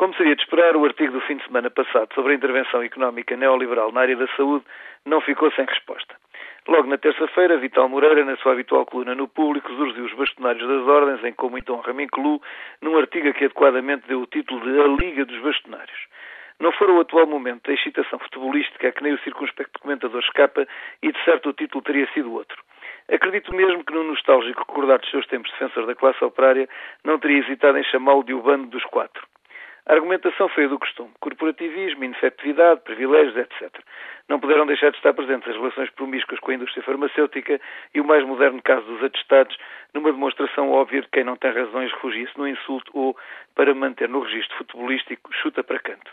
Como 0.00 0.14
seria 0.14 0.34
de 0.34 0.40
esperar, 0.40 0.74
o 0.76 0.86
artigo 0.86 1.12
do 1.12 1.20
fim 1.20 1.36
de 1.36 1.44
semana 1.44 1.68
passado 1.68 2.08
sobre 2.14 2.32
a 2.32 2.34
intervenção 2.34 2.82
económica 2.82 3.36
neoliberal 3.36 3.92
na 3.92 4.00
área 4.00 4.16
da 4.16 4.26
saúde 4.28 4.64
não 5.04 5.20
ficou 5.20 5.52
sem 5.52 5.66
resposta. 5.66 6.16
Logo 6.66 6.88
na 6.88 6.96
terça-feira, 6.96 7.58
Vital 7.58 7.86
Moreira, 7.86 8.24
na 8.24 8.34
sua 8.38 8.52
habitual 8.52 8.86
coluna 8.86 9.14
no 9.14 9.28
público, 9.28 9.68
surgiu 9.68 10.06
os 10.06 10.14
bastonários 10.14 10.66
das 10.66 10.88
ordens, 10.88 11.22
em 11.22 11.34
como 11.34 11.58
então 11.58 11.82
me 11.92 12.04
incluo, 12.04 12.40
num 12.80 12.96
artigo 12.96 13.30
que 13.34 13.44
adequadamente 13.44 14.08
deu 14.08 14.22
o 14.22 14.26
título 14.26 14.62
de 14.62 14.80
A 14.80 14.86
Liga 14.86 15.26
dos 15.26 15.38
Bastonários. 15.42 16.06
Não 16.58 16.72
fora 16.72 16.92
o 16.92 17.00
atual 17.00 17.26
momento 17.26 17.66
da 17.66 17.74
excitação 17.74 18.18
futebolística 18.20 18.88
a 18.88 18.92
que 18.92 19.02
nem 19.02 19.12
o 19.12 19.20
circunspecto 19.20 19.80
comentador 19.80 20.20
escapa 20.20 20.66
e 21.02 21.12
de 21.12 21.24
certo 21.24 21.50
o 21.50 21.52
título 21.52 21.84
teria 21.84 22.08
sido 22.14 22.32
outro. 22.32 22.56
Acredito 23.12 23.54
mesmo 23.54 23.84
que 23.84 23.92
no 23.92 24.04
nostálgico 24.04 24.60
recordar 24.60 24.98
dos 24.98 25.10
seus 25.10 25.26
tempos 25.26 25.50
defensor 25.50 25.84
da 25.84 25.94
classe 25.94 26.24
operária 26.24 26.66
não 27.04 27.18
teria 27.18 27.40
hesitado 27.40 27.76
em 27.76 27.84
chamá-lo 27.84 28.24
de 28.24 28.32
o 28.32 28.40
bando 28.40 28.68
dos 28.68 28.84
quatro. 28.84 29.28
A 29.90 29.94
argumentação 29.94 30.48
foi 30.50 30.66
a 30.66 30.68
do 30.68 30.78
costume. 30.78 31.10
Corporativismo, 31.18 32.04
inefetividade, 32.04 32.80
privilégios, 32.82 33.36
etc. 33.36 33.76
Não 34.28 34.38
puderam 34.38 34.64
deixar 34.64 34.92
de 34.92 34.96
estar 34.96 35.12
presentes 35.12 35.48
as 35.48 35.56
relações 35.56 35.90
promíscuas 35.90 36.38
com 36.38 36.52
a 36.52 36.54
indústria 36.54 36.84
farmacêutica 36.84 37.60
e 37.92 38.00
o 38.00 38.04
mais 38.04 38.24
moderno 38.24 38.62
caso 38.62 38.86
dos 38.86 39.02
atestados, 39.02 39.58
numa 39.92 40.12
demonstração 40.12 40.70
óbvia 40.70 41.00
de 41.00 41.08
quem 41.08 41.24
não 41.24 41.34
tem 41.34 41.50
razões 41.50 41.90
refugia-se 41.90 42.38
no 42.38 42.46
insulto 42.46 42.88
ou, 42.94 43.16
para 43.56 43.74
manter 43.74 44.08
no 44.08 44.20
registro 44.20 44.58
futebolístico, 44.58 45.28
chuta 45.34 45.64
para 45.64 45.80
canto. 45.80 46.08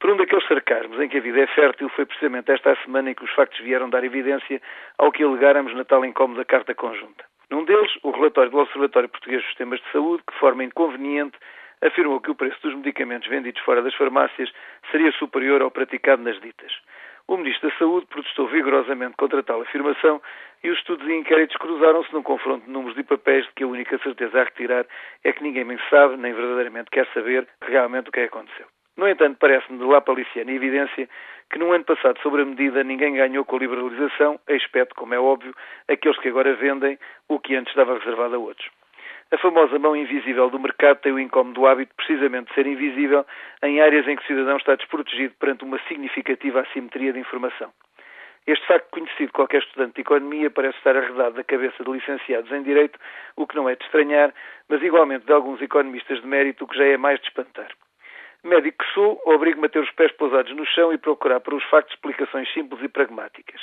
Por 0.00 0.08
um 0.08 0.16
daqueles 0.16 0.48
sarcasmos 0.48 0.98
em 0.98 1.06
que 1.06 1.18
a 1.18 1.20
vida 1.20 1.40
é 1.40 1.46
fértil, 1.48 1.90
foi 1.90 2.06
precisamente 2.06 2.52
esta 2.52 2.74
semana 2.84 3.10
em 3.10 3.14
que 3.14 3.24
os 3.24 3.34
factos 3.34 3.60
vieram 3.60 3.90
dar 3.90 4.02
evidência 4.02 4.62
ao 4.96 5.12
que 5.12 5.22
alegáramos 5.22 5.74
na 5.74 5.84
tal 5.84 6.06
incómoda 6.06 6.42
carta 6.46 6.74
conjunta. 6.74 7.22
Num 7.50 7.66
deles, 7.66 7.92
o 8.02 8.12
relatório 8.12 8.50
do 8.50 8.60
Observatório 8.60 9.10
Português 9.10 9.42
dos 9.42 9.48
Sistemas 9.50 9.78
de 9.80 9.92
Saúde, 9.92 10.22
que 10.26 10.38
forma 10.38 10.64
inconveniente 10.64 11.36
afirmou 11.84 12.20
que 12.20 12.30
o 12.30 12.34
preço 12.34 12.60
dos 12.62 12.74
medicamentos 12.74 13.28
vendidos 13.28 13.60
fora 13.62 13.82
das 13.82 13.94
farmácias 13.94 14.50
seria 14.90 15.12
superior 15.12 15.62
ao 15.62 15.70
praticado 15.70 16.22
nas 16.22 16.40
ditas. 16.40 16.72
O 17.28 17.36
Ministro 17.36 17.70
da 17.70 17.76
Saúde 17.76 18.06
protestou 18.06 18.48
vigorosamente 18.48 19.16
contra 19.16 19.42
tal 19.42 19.62
afirmação 19.62 20.20
e 20.62 20.70
os 20.70 20.78
estudos 20.78 21.06
e 21.06 21.12
inquéritos 21.12 21.56
cruzaram-se 21.56 22.12
num 22.12 22.22
confronto 22.22 22.66
de 22.66 22.70
números 22.70 22.98
e 22.98 23.02
papéis 23.02 23.46
de 23.46 23.52
que 23.52 23.64
a 23.64 23.66
única 23.66 23.98
certeza 23.98 24.40
a 24.40 24.44
retirar 24.44 24.86
é 25.22 25.32
que 25.32 25.42
ninguém 25.42 25.64
bem 25.64 25.78
sabe, 25.88 26.16
nem 26.16 26.34
verdadeiramente 26.34 26.90
quer 26.90 27.06
saber 27.14 27.46
realmente 27.62 28.08
o 28.08 28.12
que 28.12 28.20
é 28.20 28.24
aconteceu. 28.24 28.66
No 28.96 29.08
entanto, 29.08 29.38
parece-me 29.40 29.78
de 29.78 29.84
lá 29.84 30.00
paliciana 30.00 30.52
evidência 30.52 31.08
que 31.50 31.58
no 31.58 31.72
ano 31.72 31.84
passado, 31.84 32.18
sobre 32.20 32.42
a 32.42 32.44
medida, 32.44 32.84
ninguém 32.84 33.14
ganhou 33.14 33.44
com 33.44 33.56
a 33.56 33.58
liberalização, 33.58 34.38
exceto, 34.48 34.94
como 34.94 35.14
é 35.14 35.18
óbvio, 35.18 35.54
aqueles 35.88 36.18
que 36.18 36.28
agora 36.28 36.54
vendem 36.54 36.98
o 37.28 37.38
que 37.38 37.56
antes 37.56 37.72
estava 37.72 37.98
reservado 37.98 38.34
a 38.34 38.38
outros. 38.38 38.68
A 39.30 39.38
famosa 39.38 39.78
mão 39.78 39.96
invisível 39.96 40.50
do 40.50 40.58
mercado 40.58 41.00
tem 41.00 41.12
o 41.12 41.18
incómodo 41.18 41.66
hábito 41.66 41.94
precisamente 41.96 42.48
de 42.48 42.54
ser 42.54 42.66
invisível 42.66 43.26
em 43.62 43.80
áreas 43.80 44.06
em 44.06 44.16
que 44.16 44.22
o 44.22 44.26
cidadão 44.26 44.56
está 44.56 44.76
desprotegido 44.76 45.34
perante 45.38 45.64
uma 45.64 45.78
significativa 45.88 46.60
assimetria 46.60 47.12
de 47.12 47.18
informação. 47.18 47.72
Este 48.46 48.66
facto 48.66 48.90
conhecido 48.90 49.26
de 49.26 49.32
qualquer 49.32 49.62
estudante 49.62 49.94
de 49.94 50.02
economia 50.02 50.50
parece 50.50 50.76
estar 50.76 50.94
arredado 50.94 51.36
da 51.36 51.44
cabeça 51.44 51.82
de 51.82 51.90
licenciados 51.90 52.52
em 52.52 52.62
direito, 52.62 52.98
o 53.36 53.46
que 53.46 53.56
não 53.56 53.68
é 53.68 53.74
de 53.74 53.82
estranhar, 53.84 54.34
mas 54.68 54.82
igualmente 54.82 55.24
de 55.24 55.32
alguns 55.32 55.62
economistas 55.62 56.20
de 56.20 56.26
mérito, 56.26 56.64
o 56.64 56.68
que 56.68 56.76
já 56.76 56.84
é 56.84 56.96
mais 56.98 57.18
de 57.20 57.26
espantar. 57.26 57.68
Médico 58.44 58.84
que 58.84 58.92
sou, 58.92 59.18
obrigo-me 59.24 59.66
a 59.66 59.70
ter 59.70 59.78
os 59.78 59.90
pés 59.92 60.12
pousados 60.12 60.54
no 60.54 60.66
chão 60.66 60.92
e 60.92 60.98
procurar 60.98 61.40
para 61.40 61.54
os 61.54 61.64
factos 61.64 61.94
explicações 61.94 62.52
simples 62.52 62.82
e 62.82 62.88
pragmáticas. 62.88 63.62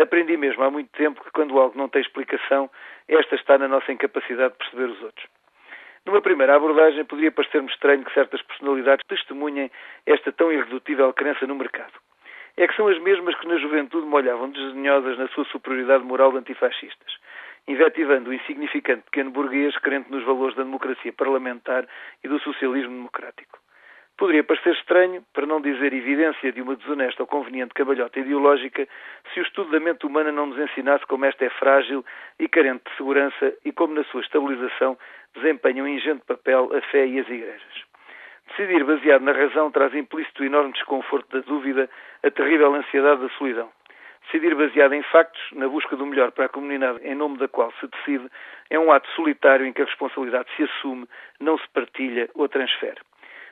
Aprendi 0.00 0.36
mesmo 0.36 0.62
há 0.62 0.70
muito 0.70 0.90
tempo 0.92 1.24
que 1.24 1.30
quando 1.32 1.58
algo 1.58 1.76
não 1.76 1.88
tem 1.88 2.00
explicação, 2.00 2.70
esta 3.08 3.34
está 3.34 3.58
na 3.58 3.66
nossa 3.66 3.90
incapacidade 3.90 4.52
de 4.52 4.58
perceber 4.58 4.92
os 4.92 5.02
outros. 5.02 5.26
Numa 6.06 6.22
primeira 6.22 6.54
abordagem, 6.54 7.04
poderia 7.04 7.32
parecer-me 7.32 7.68
estranho 7.68 8.04
que 8.04 8.14
certas 8.14 8.40
personalidades 8.42 9.04
testemunhem 9.08 9.70
esta 10.06 10.32
tão 10.32 10.52
irredutível 10.52 11.12
crença 11.12 11.46
no 11.48 11.56
mercado. 11.56 11.92
É 12.56 12.68
que 12.68 12.76
são 12.76 12.86
as 12.86 12.98
mesmas 13.00 13.34
que 13.36 13.48
na 13.48 13.58
juventude 13.58 14.06
molhavam 14.06 14.50
desdenhosas 14.50 15.18
na 15.18 15.26
sua 15.28 15.44
superioridade 15.46 16.04
moral 16.04 16.30
de 16.30 16.38
antifascistas, 16.38 17.18
invetivando 17.66 18.30
o 18.30 18.34
insignificante 18.34 19.02
pequeno 19.02 19.30
burguês 19.30 19.76
crente 19.78 20.10
nos 20.10 20.24
valores 20.24 20.56
da 20.56 20.62
democracia 20.62 21.12
parlamentar 21.12 21.86
e 22.22 22.28
do 22.28 22.38
socialismo 22.38 22.94
democrático. 22.94 23.58
Poderia 24.18 24.42
parecer 24.42 24.72
estranho, 24.72 25.22
para 25.32 25.46
não 25.46 25.60
dizer 25.60 25.92
evidência 25.92 26.50
de 26.50 26.60
uma 26.60 26.74
desonesta 26.74 27.22
ou 27.22 27.26
conveniente 27.28 27.72
cabalhota 27.72 28.18
ideológica, 28.18 28.88
se 29.32 29.38
o 29.38 29.44
estudo 29.44 29.70
da 29.70 29.78
mente 29.78 30.04
humana 30.04 30.32
não 30.32 30.46
nos 30.46 30.58
ensinasse 30.58 31.06
como 31.06 31.24
esta 31.24 31.44
é 31.44 31.50
frágil 31.50 32.04
e 32.36 32.48
carente 32.48 32.82
de 32.90 32.96
segurança 32.96 33.54
e 33.64 33.70
como 33.70 33.94
na 33.94 34.02
sua 34.02 34.20
estabilização 34.20 34.98
desempenham 35.36 35.86
um 35.86 35.88
ingente 35.88 36.24
papel 36.26 36.68
a 36.76 36.80
fé 36.90 37.06
e 37.06 37.20
as 37.20 37.28
igrejas. 37.28 37.84
Decidir 38.48 38.82
baseado 38.82 39.22
na 39.22 39.30
razão 39.30 39.70
traz 39.70 39.94
implícito 39.94 40.42
o 40.42 40.46
enorme 40.46 40.72
desconforto 40.72 41.30
da 41.30 41.46
dúvida, 41.46 41.88
a 42.24 42.28
terrível 42.28 42.74
ansiedade 42.74 43.22
da 43.22 43.28
solidão. 43.38 43.70
Decidir 44.24 44.56
baseado 44.56 44.94
em 44.94 45.02
factos, 45.04 45.40
na 45.52 45.68
busca 45.68 45.94
do 45.94 46.04
melhor 46.04 46.32
para 46.32 46.46
a 46.46 46.48
comunidade 46.48 46.98
em 47.04 47.14
nome 47.14 47.38
da 47.38 47.46
qual 47.46 47.72
se 47.78 47.86
decide, 47.86 48.28
é 48.68 48.80
um 48.80 48.90
ato 48.90 49.08
solitário 49.10 49.64
em 49.64 49.72
que 49.72 49.82
a 49.82 49.84
responsabilidade 49.84 50.48
se 50.56 50.64
assume, 50.64 51.06
não 51.38 51.56
se 51.56 51.68
partilha 51.68 52.28
ou 52.34 52.48
transfere. 52.48 52.98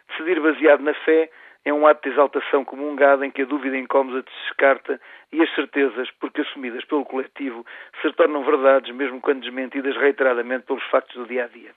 Decidir 0.09 0.41
baseado 0.41 0.81
na 0.83 0.95
fé 0.95 1.31
é 1.65 1.73
um 1.73 1.87
ato 1.87 2.03
de 2.03 2.15
exaltação 2.15 2.65
comungado 2.65 3.25
em 3.25 3.31
que 3.31 3.43
a 3.43 3.45
dúvida 3.45 3.77
incómoda 3.77 4.23
se 4.23 4.49
descarta 4.49 5.01
e 5.33 5.43
as 5.43 5.53
certezas, 5.55 6.09
porque 6.21 6.43
assumidas 6.43 6.85
pelo 6.85 7.05
coletivo, 7.05 7.67
se 8.01 8.13
tornam 8.13 8.45
verdades 8.45 8.95
mesmo 8.95 9.21
quando 9.21 9.41
desmentidas 9.41 9.97
reiteradamente 9.97 10.65
pelos 10.67 10.85
factos 10.85 11.17
do 11.17 11.27
dia 11.27 11.45
a 11.45 11.49
dia. 11.49 11.71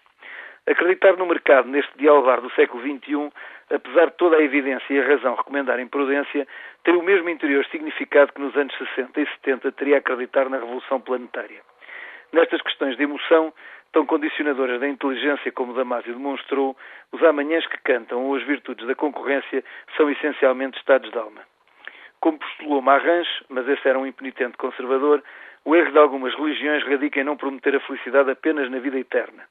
Acreditar 0.67 1.17
no 1.17 1.25
mercado 1.25 1.67
neste 1.67 1.97
dialogar 1.97 2.39
do 2.41 2.51
século 2.51 2.83
XXI, 2.83 3.31
apesar 3.71 4.11
de 4.11 4.17
toda 4.17 4.37
a 4.37 4.43
evidência 4.43 4.93
e 4.93 4.99
a 4.99 5.07
razão 5.07 5.33
recomendarem 5.33 5.87
prudência, 5.87 6.47
tem 6.83 6.95
o 6.95 7.01
mesmo 7.01 7.27
interior 7.27 7.65
significado 7.65 8.31
que 8.31 8.41
nos 8.41 8.55
anos 8.55 8.77
60 8.77 9.19
e 9.19 9.25
70 9.25 9.71
teria 9.71 9.97
acreditar 9.97 10.47
na 10.47 10.57
revolução 10.57 11.01
planetária. 11.01 11.61
Nestas 12.31 12.61
questões 12.61 12.95
de 12.95 13.03
emoção, 13.03 13.51
tão 13.91 14.05
condicionadoras 14.05 14.79
da 14.79 14.87
inteligência 14.87 15.51
como 15.51 15.73
Damásio 15.73 16.13
demonstrou, 16.13 16.77
os 17.11 17.23
amanhãs 17.23 17.65
que 17.67 17.77
cantam 17.79 18.23
ou 18.25 18.35
as 18.35 18.43
virtudes 18.43 18.85
da 18.85 18.95
concorrência 18.95 19.63
são 19.97 20.09
essencialmente 20.09 20.77
estados 20.77 21.11
de 21.11 21.17
alma. 21.17 21.41
Como 22.19 22.37
postulou 22.37 22.81
Marrange, 22.81 23.29
mas 23.49 23.67
esse 23.67 23.87
era 23.87 23.97
um 23.97 24.05
impenitente 24.05 24.57
conservador, 24.57 25.23
o 25.65 25.75
erro 25.75 25.91
de 25.91 25.97
algumas 25.97 26.35
religiões 26.35 26.83
radica 26.83 27.19
em 27.19 27.23
não 27.23 27.37
prometer 27.37 27.75
a 27.75 27.79
felicidade 27.79 28.29
apenas 28.29 28.69
na 28.69 28.79
vida 28.79 28.99
eterna. 28.99 29.43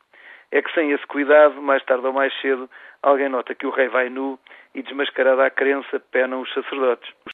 É 0.50 0.62
que 0.62 0.72
sem 0.72 0.93
esse 0.93 1.06
cuidado, 1.06 1.60
mais 1.60 1.84
tarde 1.84 2.06
ou 2.06 2.12
mais 2.12 2.33
cedo, 2.41 2.71
alguém 3.03 3.28
nota 3.28 3.55
que 3.55 3.66
o 3.66 3.71
rei 3.71 3.89
vai 3.89 4.09
nu 4.09 4.39
e 4.75 4.83
desmascarada 4.83 5.45
a 5.45 5.50
crença 5.50 6.00
penam 6.10 6.41
os 6.41 6.53
sacerdotes. 6.55 7.12